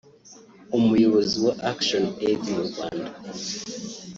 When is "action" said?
1.71-2.03